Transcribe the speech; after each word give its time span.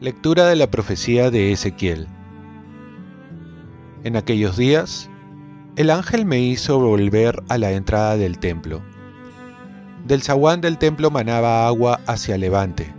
Lectura 0.00 0.46
de 0.46 0.54
la 0.54 0.70
profecía 0.70 1.28
de 1.32 1.50
Ezequiel. 1.50 2.06
En 4.04 4.14
aquellos 4.14 4.56
días, 4.56 5.10
el 5.74 5.90
ángel 5.90 6.24
me 6.24 6.38
hizo 6.38 6.78
volver 6.78 7.42
a 7.48 7.58
la 7.58 7.72
entrada 7.72 8.16
del 8.16 8.38
templo. 8.38 8.80
Del 10.06 10.22
zaguán 10.22 10.60
del 10.60 10.78
templo 10.78 11.10
manaba 11.10 11.66
agua 11.66 12.00
hacia 12.06 12.38
levante. 12.38 12.94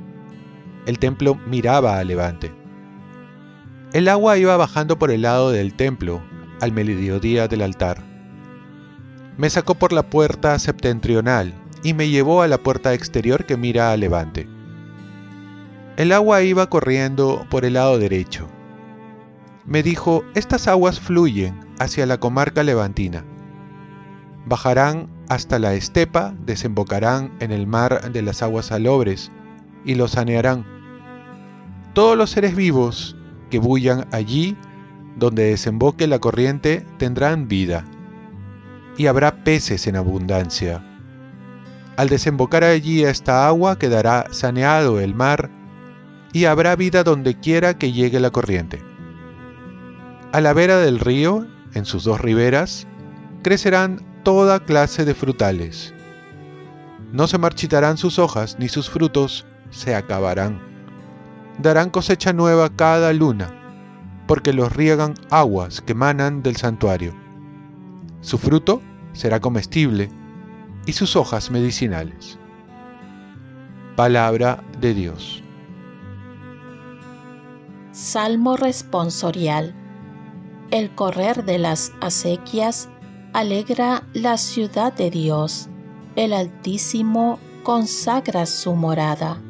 El 0.85 0.99
templo 0.99 1.35
miraba 1.47 1.99
a 1.99 2.03
levante. 2.03 2.53
El 3.93 4.09
agua 4.09 4.37
iba 4.37 4.57
bajando 4.57 4.99
por 4.99 5.09
el 5.09 5.21
lado 5.21 5.51
del 5.51 5.73
templo, 5.75 6.21
al 6.61 6.71
mediodía 6.71 7.47
del 7.47 7.61
altar. 7.61 8.03
Me 9.37 9.49
sacó 9.49 9.75
por 9.75 9.93
la 9.93 10.09
puerta 10.09 10.57
septentrional 10.59 11.53
y 11.83 11.93
me 11.93 12.09
llevó 12.09 12.41
a 12.41 12.47
la 12.47 12.57
puerta 12.57 12.93
exterior 12.93 13.45
que 13.45 13.57
mira 13.57 13.91
a 13.91 13.97
levante 13.97 14.47
el 15.99 16.13
agua 16.13 16.43
iba 16.43 16.69
corriendo 16.69 17.45
por 17.49 17.65
el 17.65 17.73
lado 17.73 17.99
derecho. 17.99 18.47
Me 19.65 19.83
dijo, 19.83 20.23
estas 20.33 20.69
aguas 20.69 20.97
fluyen 20.97 21.59
hacia 21.77 22.05
la 22.05 22.21
comarca 22.21 22.63
levantina. 22.63 23.25
Bajarán 24.45 25.09
hasta 25.27 25.59
la 25.59 25.73
estepa, 25.73 26.33
desembocarán 26.45 27.33
en 27.41 27.51
el 27.51 27.67
mar 27.67 28.13
de 28.13 28.21
las 28.21 28.41
aguas 28.41 28.67
salobres 28.67 29.29
y 29.83 29.95
lo 29.95 30.07
sanearán. 30.07 30.65
Todos 31.91 32.17
los 32.17 32.29
seres 32.29 32.55
vivos 32.55 33.17
que 33.49 33.59
bullan 33.59 34.07
allí, 34.13 34.55
donde 35.19 35.51
desemboque 35.51 36.07
la 36.07 36.19
corriente, 36.19 36.85
tendrán 36.97 37.47
vida. 37.47 37.85
Y 38.97 39.07
habrá 39.07 39.43
peces 39.43 39.87
en 39.87 39.95
abundancia. 39.95 40.83
Al 41.97 42.09
desembocar 42.09 42.63
allí 42.63 43.03
esta 43.03 43.45
agua 43.47 43.77
quedará 43.77 44.27
saneado 44.31 44.99
el 44.99 45.13
mar 45.13 45.49
y 46.31 46.45
habrá 46.45 46.75
vida 46.75 47.03
donde 47.03 47.37
quiera 47.37 47.77
que 47.77 47.91
llegue 47.91 48.19
la 48.19 48.31
corriente. 48.31 48.81
A 50.31 50.41
la 50.41 50.53
vera 50.53 50.77
del 50.77 50.99
río, 50.99 51.45
en 51.73 51.85
sus 51.85 52.03
dos 52.03 52.21
riberas, 52.21 52.87
crecerán 53.41 54.05
toda 54.23 54.63
clase 54.63 55.05
de 55.05 55.13
frutales. 55.13 55.93
No 57.11 57.27
se 57.27 57.37
marchitarán 57.37 57.97
sus 57.97 58.19
hojas 58.19 58.57
ni 58.59 58.69
sus 58.69 58.89
frutos 58.89 59.45
se 59.71 59.95
acabarán. 59.95 60.61
Darán 61.57 61.89
cosecha 61.89 62.31
nueva 62.31 62.69
cada 62.69 63.11
luna, 63.11 63.58
porque 64.29 64.53
los 64.53 64.71
riegan 64.71 65.15
aguas 65.31 65.81
que 65.81 65.95
manan 65.95 66.43
del 66.43 66.55
santuario. 66.55 67.15
Su 68.21 68.37
fruto 68.37 68.79
será 69.11 69.39
comestible 69.39 70.11
y 70.85 70.93
sus 70.93 71.15
hojas 71.15 71.49
medicinales. 71.49 72.37
Palabra 73.95 74.63
de 74.79 74.93
Dios. 74.93 75.41
Salmo 77.91 78.55
responsorial. 78.55 79.73
El 80.69 80.93
correr 80.93 81.43
de 81.43 81.57
las 81.57 81.91
acequias 81.99 82.87
alegra 83.33 84.03
la 84.13 84.37
ciudad 84.37 84.93
de 84.93 85.09
Dios. 85.09 85.69
El 86.15 86.33
Altísimo 86.33 87.39
consagra 87.63 88.45
su 88.45 88.75
morada. 88.75 89.41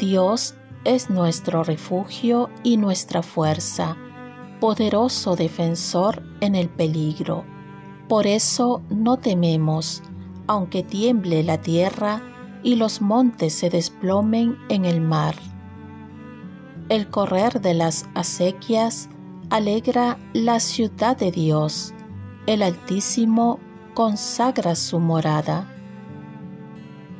Dios 0.00 0.56
es 0.84 1.10
nuestro 1.10 1.64
refugio 1.64 2.50
y 2.62 2.76
nuestra 2.76 3.22
fuerza, 3.22 3.96
poderoso 4.60 5.36
defensor 5.36 6.22
en 6.40 6.54
el 6.54 6.68
peligro. 6.68 7.44
Por 8.08 8.26
eso 8.26 8.82
no 8.88 9.18
tememos, 9.18 10.02
aunque 10.46 10.82
tiemble 10.82 11.42
la 11.42 11.60
tierra 11.60 12.22
y 12.62 12.76
los 12.76 13.00
montes 13.00 13.54
se 13.54 13.70
desplomen 13.70 14.56
en 14.68 14.84
el 14.84 15.00
mar. 15.00 15.34
El 16.88 17.10
correr 17.10 17.60
de 17.60 17.74
las 17.74 18.08
acequias 18.14 19.10
alegra 19.50 20.18
la 20.32 20.58
ciudad 20.58 21.16
de 21.16 21.30
Dios. 21.30 21.92
El 22.46 22.62
Altísimo 22.62 23.60
consagra 23.94 24.74
su 24.74 24.98
morada. 24.98 25.68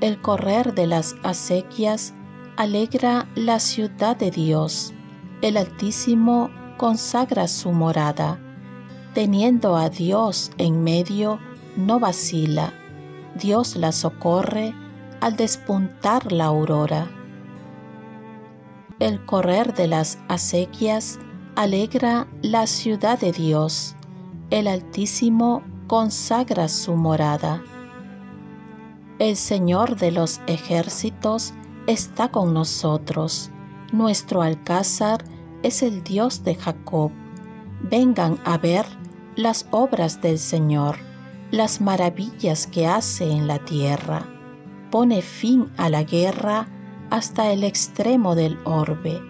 El 0.00 0.20
correr 0.20 0.74
de 0.74 0.86
las 0.86 1.16
acequias 1.22 2.14
alegra 2.58 3.26
la 3.34 3.58
ciudad 3.58 4.16
de 4.16 4.30
Dios. 4.30 4.92
El 5.40 5.56
Altísimo 5.56 6.50
consagra 6.76 7.48
su 7.48 7.72
morada. 7.72 8.38
Teniendo 9.14 9.76
a 9.76 9.88
Dios 9.88 10.50
en 10.58 10.84
medio, 10.84 11.40
no 11.76 11.98
vacila. 11.98 12.74
Dios 13.34 13.76
la 13.76 13.92
socorre 13.92 14.74
al 15.20 15.36
despuntar 15.36 16.30
la 16.32 16.44
aurora 16.44 17.08
el 18.98 19.24
correr 19.24 19.74
de 19.74 19.86
las 19.86 20.18
acequias 20.28 21.20
alegra 21.54 22.26
la 22.42 22.66
ciudad 22.66 23.18
de 23.18 23.30
Dios. 23.30 23.94
El 24.50 24.66
Altísimo 24.66 25.62
consagra 25.86 26.68
su 26.68 26.96
morada. 26.96 27.62
El 29.20 29.36
Señor 29.36 29.96
de 29.96 30.10
los 30.10 30.40
ejércitos 30.48 31.54
está 31.88 32.28
con 32.28 32.52
nosotros. 32.52 33.50
Nuestro 33.92 34.42
alcázar 34.42 35.24
es 35.62 35.82
el 35.82 36.04
Dios 36.04 36.44
de 36.44 36.54
Jacob. 36.54 37.10
Vengan 37.82 38.38
a 38.44 38.58
ver 38.58 38.84
las 39.36 39.66
obras 39.70 40.20
del 40.20 40.38
Señor, 40.38 40.98
las 41.50 41.80
maravillas 41.80 42.66
que 42.66 42.86
hace 42.86 43.30
en 43.30 43.46
la 43.46 43.58
tierra. 43.64 44.26
Pone 44.90 45.22
fin 45.22 45.72
a 45.78 45.88
la 45.88 46.02
guerra 46.02 46.68
hasta 47.08 47.50
el 47.52 47.64
extremo 47.64 48.34
del 48.34 48.58
orbe. 48.64 49.22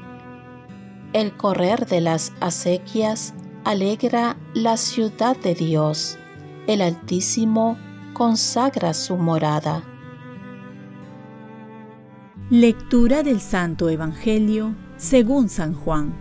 El 1.12 1.36
correr 1.36 1.86
de 1.86 2.00
las 2.00 2.32
acequias 2.40 3.34
alegra 3.64 4.36
la 4.52 4.76
ciudad 4.76 5.36
de 5.36 5.54
Dios. 5.54 6.18
El 6.66 6.82
Altísimo 6.82 7.78
consagra 8.14 8.94
su 8.94 9.16
morada. 9.16 9.84
Lectura 12.50 13.22
del 13.22 13.42
Santo 13.42 13.90
Evangelio 13.90 14.74
según 14.96 15.50
San 15.50 15.74
Juan. 15.74 16.14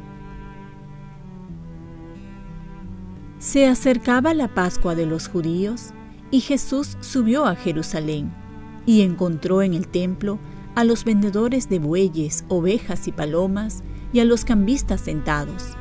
Se 3.39 3.65
acercaba 3.65 4.33
la 4.33 4.53
Pascua 4.53 4.93
de 4.93 5.05
los 5.05 5.29
judíos 5.29 5.93
y 6.29 6.41
Jesús 6.41 6.97
subió 6.99 7.45
a 7.45 7.55
Jerusalén 7.55 8.33
y 8.85 9.03
encontró 9.03 9.61
en 9.61 9.73
el 9.73 9.87
templo 9.87 10.37
a 10.75 10.83
los 10.83 11.05
vendedores 11.05 11.69
de 11.69 11.79
bueyes, 11.79 12.43
ovejas 12.49 13.07
y 13.07 13.13
palomas, 13.13 13.81
y 14.11 14.19
a 14.19 14.25
los 14.25 14.43
cambistas 14.43 14.99
sentados. 14.99 15.77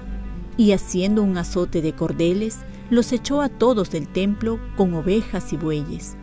Y 0.57 0.71
haciendo 0.71 1.25
un 1.25 1.37
azote 1.39 1.83
de 1.83 1.93
cordeles, 1.93 2.61
los 2.89 3.11
echó 3.11 3.41
a 3.43 3.49
todos 3.49 3.91
del 3.91 4.07
templo 4.07 4.61
con 4.77 4.95
ovejas 4.95 5.53
y 5.53 5.57
bueyes. 5.57 6.17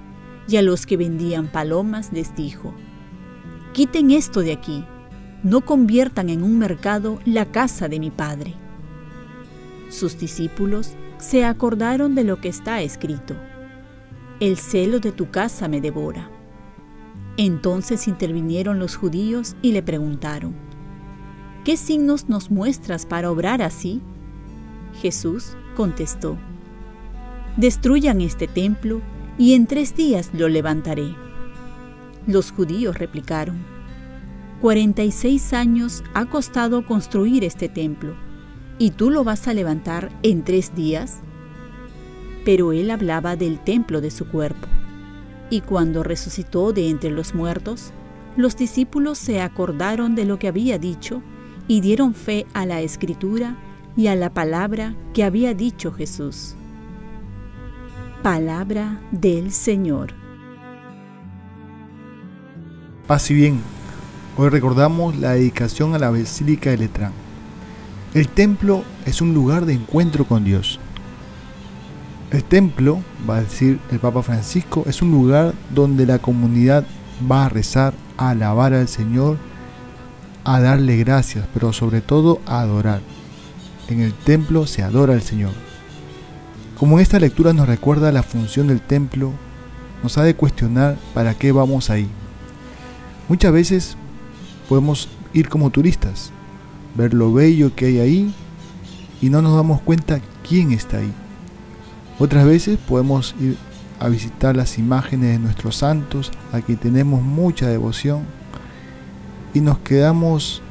Y 0.47 0.55
a 0.55 0.61
los 0.61 0.85
que 0.85 0.95
vendían 0.95 1.51
palomas 1.51 2.13
les 2.13 2.33
dijo, 2.37 2.73
Quiten 3.73 4.11
esto 4.11 4.41
de 4.41 4.51
aquí, 4.51 4.85
no 5.41 5.61
conviertan 5.61 6.29
en 6.29 6.43
un 6.43 6.59
mercado 6.59 7.19
la 7.25 7.45
casa 7.45 7.89
de 7.89 7.99
mi 7.99 8.11
Padre. 8.11 8.53
Sus 9.89 10.19
discípulos 10.19 10.93
se 11.17 11.43
acordaron 11.43 12.13
de 12.13 12.23
lo 12.23 12.39
que 12.39 12.49
está 12.49 12.83
escrito, 12.83 13.35
El 14.39 14.57
celo 14.57 14.99
de 14.99 15.11
tu 15.11 15.31
casa 15.31 15.67
me 15.67 15.81
devora. 15.81 16.29
Entonces 17.35 18.07
intervinieron 18.07 18.77
los 18.77 18.95
judíos 18.95 19.55
y 19.63 19.71
le 19.71 19.81
preguntaron, 19.81 20.53
¿qué 21.65 21.75
signos 21.75 22.29
nos 22.29 22.51
muestras 22.51 23.07
para 23.07 23.31
obrar 23.31 23.63
así? 23.63 24.01
Jesús 25.01 25.57
contestó, 25.75 26.37
destruyan 27.57 28.21
este 28.21 28.47
templo 28.47 29.01
y 29.39 29.55
en 29.55 29.65
tres 29.65 29.95
días 29.95 30.29
lo 30.31 30.47
levantaré. 30.47 31.15
Los 32.25 32.51
judíos 32.51 32.97
replicaron, 32.97 33.65
46 34.61 35.51
años 35.51 36.03
ha 36.13 36.25
costado 36.25 36.85
construir 36.85 37.43
este 37.43 37.67
templo, 37.67 38.15
¿y 38.79 38.91
tú 38.91 39.09
lo 39.09 39.25
vas 39.25 39.49
a 39.49 39.53
levantar 39.53 40.09
en 40.23 40.43
tres 40.43 40.73
días? 40.73 41.19
Pero 42.45 42.71
él 42.71 42.91
hablaba 42.91 43.35
del 43.35 43.59
templo 43.59 43.99
de 43.99 44.09
su 44.09 44.25
cuerpo. 44.25 44.67
Y 45.49 45.61
cuando 45.61 46.01
resucitó 46.01 46.71
de 46.71 46.89
entre 46.89 47.11
los 47.11 47.35
muertos, 47.35 47.91
los 48.37 48.55
discípulos 48.55 49.17
se 49.17 49.41
acordaron 49.41 50.15
de 50.15 50.23
lo 50.23 50.39
que 50.39 50.47
había 50.47 50.77
dicho 50.77 51.21
y 51.67 51.81
dieron 51.81 52.13
fe 52.13 52.45
a 52.53 52.65
la 52.65 52.79
escritura 52.79 53.57
y 53.97 54.07
a 54.07 54.15
la 54.15 54.33
palabra 54.33 54.95
que 55.13 55.25
había 55.25 55.53
dicho 55.53 55.91
Jesús. 55.91 56.55
Palabra 58.23 59.01
del 59.11 59.51
Señor. 59.51 60.22
Paz 63.07 63.29
y 63.31 63.33
bien, 63.33 63.59
hoy 64.37 64.47
recordamos 64.47 65.17
la 65.17 65.31
dedicación 65.31 65.93
a 65.93 65.99
la 65.99 66.09
Basílica 66.09 66.69
de 66.69 66.77
Letrán. 66.77 67.11
El 68.13 68.29
templo 68.29 68.85
es 69.05 69.19
un 69.19 69.33
lugar 69.33 69.65
de 69.65 69.73
encuentro 69.73 70.23
con 70.23 70.45
Dios 70.45 70.79
El 72.31 72.45
templo, 72.45 73.01
va 73.29 73.37
a 73.37 73.41
decir 73.41 73.81
el 73.91 73.99
Papa 73.99 74.23
Francisco, 74.23 74.85
es 74.87 75.01
un 75.01 75.11
lugar 75.11 75.53
donde 75.71 76.05
la 76.05 76.19
comunidad 76.19 76.85
va 77.29 77.45
a 77.45 77.49
rezar, 77.49 77.93
a 78.15 78.29
alabar 78.29 78.73
al 78.73 78.87
Señor, 78.87 79.37
a 80.45 80.61
darle 80.61 80.95
gracias, 80.95 81.45
pero 81.53 81.73
sobre 81.73 81.99
todo 81.99 82.39
a 82.45 82.61
adorar. 82.61 83.01
En 83.89 83.99
el 83.99 84.13
templo 84.13 84.65
se 84.65 84.81
adora 84.81 85.11
al 85.11 85.23
Señor. 85.23 85.51
Como 86.79 87.01
esta 87.01 87.19
lectura 87.19 87.51
nos 87.51 87.67
recuerda 87.67 88.13
la 88.13 88.23
función 88.23 88.69
del 88.69 88.79
templo, 88.79 89.33
nos 90.03 90.17
ha 90.17 90.23
de 90.23 90.37
cuestionar 90.37 90.95
para 91.13 91.33
qué 91.33 91.51
vamos 91.51 91.89
ahí. 91.89 92.09
Muchas 93.29 93.51
veces 93.51 93.97
podemos 94.67 95.09
ir 95.33 95.49
como 95.49 95.69
turistas, 95.69 96.31
ver 96.95 97.13
lo 97.13 97.33
bello 97.33 97.75
que 97.75 97.85
hay 97.85 97.99
ahí 97.99 98.33
y 99.21 99.29
no 99.29 99.41
nos 99.41 99.55
damos 99.55 99.81
cuenta 99.81 100.19
quién 100.47 100.71
está 100.71 100.97
ahí. 100.97 101.13
Otras 102.19 102.45
veces 102.45 102.77
podemos 102.77 103.35
ir 103.39 103.57
a 103.99 104.09
visitar 104.09 104.55
las 104.55 104.77
imágenes 104.77 105.31
de 105.31 105.39
nuestros 105.39 105.77
santos, 105.77 106.31
a 106.51 106.61
quien 106.61 106.77
tenemos 106.77 107.21
mucha 107.21 107.67
devoción, 107.67 108.23
y 109.53 109.61
nos 109.61 109.77
quedamos 109.79 110.61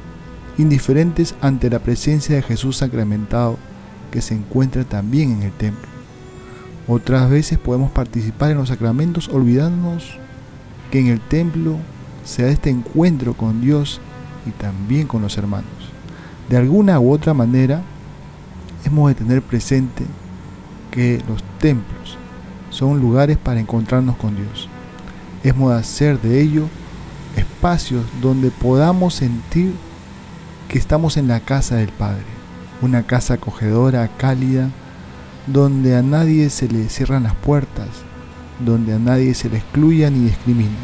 indiferentes 0.57 1.33
ante 1.41 1.69
la 1.69 1.79
presencia 1.79 2.35
de 2.35 2.43
Jesús 2.43 2.77
sacramentado 2.77 3.57
que 4.11 4.21
se 4.21 4.35
encuentra 4.35 4.83
también 4.83 5.31
en 5.31 5.43
el 5.43 5.51
templo. 5.51 5.87
Otras 6.87 7.29
veces 7.29 7.57
podemos 7.57 7.91
participar 7.91 8.51
en 8.51 8.57
los 8.57 8.69
sacramentos 8.69 9.29
olvidándonos 9.29 10.17
que 10.91 10.99
en 10.99 11.07
el 11.07 11.19
templo 11.19 11.77
se 12.23 12.43
da 12.43 12.49
este 12.49 12.69
encuentro 12.69 13.33
con 13.33 13.61
Dios 13.61 13.99
y 14.45 14.51
también 14.51 15.07
con 15.07 15.21
los 15.21 15.37
hermanos. 15.37 15.71
De 16.49 16.57
alguna 16.57 16.99
u 16.99 17.11
otra 17.11 17.33
manera, 17.33 17.81
hemos 18.85 19.09
de 19.09 19.15
tener 19.15 19.41
presente 19.41 20.05
que 20.91 21.21
los 21.27 21.43
templos 21.59 22.17
son 22.69 22.99
lugares 22.99 23.37
para 23.37 23.59
encontrarnos 23.59 24.15
con 24.17 24.35
Dios. 24.35 24.69
Hemos 25.43 25.71
de 25.71 25.79
hacer 25.79 26.21
de 26.21 26.41
ello 26.41 26.67
espacios 27.35 28.03
donde 28.21 28.51
podamos 28.51 29.15
sentir 29.15 29.73
que 30.67 30.77
estamos 30.77 31.17
en 31.17 31.27
la 31.27 31.39
casa 31.39 31.75
del 31.75 31.89
Padre, 31.89 32.25
una 32.81 33.03
casa 33.03 33.35
acogedora, 33.35 34.07
cálida, 34.17 34.69
donde 35.47 35.95
a 35.95 36.01
nadie 36.01 36.49
se 36.49 36.67
le 36.67 36.89
cierran 36.89 37.23
las 37.23 37.35
puertas, 37.35 37.89
donde 38.63 38.93
a 38.93 38.99
nadie 38.99 39.33
se 39.33 39.49
le 39.49 39.57
excluya 39.57 40.09
ni 40.09 40.25
discrimina. 40.25 40.77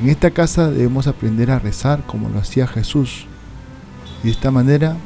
En 0.00 0.08
esta 0.08 0.30
casa 0.30 0.70
debemos 0.70 1.06
aprender 1.06 1.50
a 1.50 1.58
rezar 1.58 2.06
como 2.06 2.30
lo 2.30 2.38
hacía 2.38 2.66
Jesús 2.66 3.26
y 4.22 4.26
de 4.26 4.30
esta 4.30 4.50
manera 4.50 4.96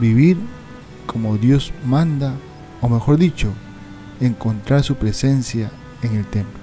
vivir 0.00 0.38
como 1.06 1.36
Dios 1.36 1.74
manda, 1.84 2.34
o 2.80 2.88
mejor 2.88 3.18
dicho, 3.18 3.52
encontrar 4.18 4.84
su 4.84 4.94
presencia 4.94 5.70
en 6.02 6.14
el 6.14 6.24
templo. 6.24 6.58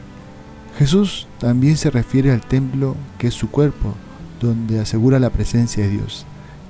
Jesús 0.80 1.28
también 1.38 1.78
se 1.78 1.92
refiere 1.92 2.32
al 2.32 2.42
templo 2.42 2.96
que 3.20 3.28
es 3.28 3.36
su 3.36 3.52
cuerpo, 3.52 3.94
donde 4.42 4.80
asegura 4.80 5.20
la 5.20 5.30
presencia 5.30 5.84
de 5.84 5.92
Dios. 5.92 6.26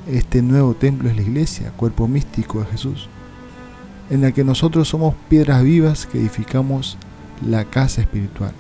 Este 0.06 0.42
nuevo 0.42 0.74
templo 0.74 1.10
es 1.10 1.16
la 1.16 1.22
iglesia, 1.22 1.72
cuerpo 1.78 2.10
místico 2.10 2.60
de 2.60 2.66
Jesús, 2.66 3.08
en 4.10 4.20
la 4.20 4.34
que 4.34 4.44
nosotros 4.44 4.90
somos 4.90 5.16
piedras 5.30 5.64
vivas 5.64 6.06
que 6.08 6.20
edificamos 6.20 6.98
la 7.46 7.64
casa 7.64 8.02
espiritual, 8.02 8.52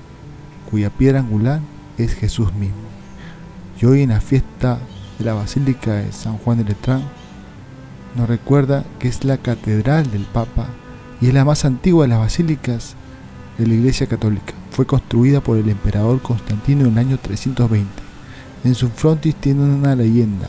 cuya 0.69 0.89
piedra 0.89 1.19
angular 1.19 1.59
es 1.97 2.13
Jesús 2.13 2.53
mismo. 2.53 2.75
Y 3.81 3.85
hoy 3.85 4.03
en 4.03 4.09
la 4.09 4.21
fiesta 4.21 4.79
de 5.17 5.25
la 5.25 5.33
Basílica 5.33 5.93
de 5.93 6.11
San 6.11 6.37
Juan 6.37 6.59
de 6.59 6.63
Letrán 6.63 7.01
nos 8.15 8.27
recuerda 8.27 8.83
que 8.99 9.07
es 9.07 9.23
la 9.23 9.37
catedral 9.37 10.09
del 10.11 10.23
Papa 10.23 10.67
y 11.21 11.27
es 11.27 11.33
la 11.33 11.45
más 11.45 11.65
antigua 11.65 12.03
de 12.03 12.09
las 12.09 12.19
basílicas 12.19 12.95
de 13.57 13.67
la 13.67 13.73
Iglesia 13.73 14.07
Católica. 14.07 14.53
Fue 14.71 14.85
construida 14.85 15.41
por 15.41 15.57
el 15.57 15.69
emperador 15.69 16.21
Constantino 16.21 16.85
en 16.85 16.93
el 16.93 16.97
año 16.97 17.17
320. 17.19 17.87
En 18.63 18.75
su 18.75 18.89
frontis 18.89 19.35
tiene 19.35 19.63
una 19.63 19.95
leyenda, 19.95 20.47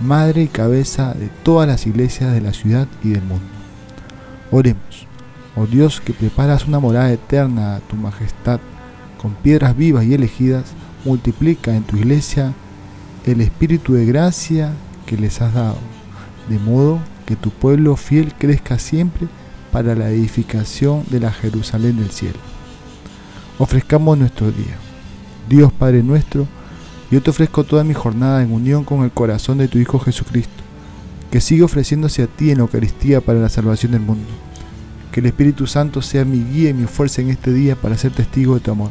madre 0.00 0.42
y 0.42 0.48
cabeza 0.48 1.14
de 1.14 1.28
todas 1.42 1.68
las 1.68 1.86
iglesias 1.86 2.32
de 2.32 2.40
la 2.40 2.52
ciudad 2.52 2.88
y 3.02 3.10
del 3.10 3.22
mundo. 3.22 3.44
Oremos, 4.50 5.06
oh 5.54 5.66
Dios 5.66 6.00
que 6.00 6.12
preparas 6.12 6.66
una 6.66 6.80
morada 6.80 7.12
eterna 7.12 7.76
a 7.76 7.80
tu 7.80 7.96
majestad, 7.96 8.60
con 9.20 9.34
piedras 9.34 9.76
vivas 9.76 10.04
y 10.04 10.14
elegidas, 10.14 10.72
multiplica 11.04 11.74
en 11.74 11.82
tu 11.82 11.96
iglesia 11.96 12.52
el 13.24 13.40
espíritu 13.40 13.94
de 13.94 14.06
gracia 14.06 14.72
que 15.06 15.16
les 15.16 15.40
has 15.40 15.54
dado, 15.54 15.78
de 16.48 16.58
modo 16.58 17.00
que 17.26 17.36
tu 17.36 17.50
pueblo 17.50 17.96
fiel 17.96 18.34
crezca 18.34 18.78
siempre 18.78 19.28
para 19.72 19.94
la 19.94 20.10
edificación 20.10 21.04
de 21.10 21.20
la 21.20 21.32
Jerusalén 21.32 21.96
del 21.96 22.10
cielo. 22.10 22.38
Ofrezcamos 23.58 24.16
nuestro 24.18 24.50
día. 24.50 24.76
Dios 25.48 25.72
Padre 25.72 26.02
nuestro, 26.02 26.46
yo 27.10 27.22
te 27.22 27.30
ofrezco 27.30 27.64
toda 27.64 27.84
mi 27.84 27.94
jornada 27.94 28.42
en 28.42 28.52
unión 28.52 28.84
con 28.84 29.04
el 29.04 29.10
corazón 29.10 29.58
de 29.58 29.68
tu 29.68 29.78
Hijo 29.78 29.98
Jesucristo, 29.98 30.62
que 31.30 31.40
sigue 31.40 31.62
ofreciéndose 31.62 32.22
a 32.22 32.26
ti 32.26 32.50
en 32.50 32.60
Eucaristía 32.60 33.20
para 33.20 33.40
la 33.40 33.48
salvación 33.48 33.92
del 33.92 34.00
mundo. 34.00 34.26
Que 35.12 35.20
el 35.20 35.26
Espíritu 35.26 35.66
Santo 35.66 36.02
sea 36.02 36.24
mi 36.24 36.42
guía 36.42 36.70
y 36.70 36.74
mi 36.74 36.86
fuerza 36.86 37.22
en 37.22 37.30
este 37.30 37.52
día 37.52 37.76
para 37.76 37.96
ser 37.96 38.12
testigo 38.12 38.54
de 38.54 38.60
tu 38.60 38.70
amor. 38.70 38.90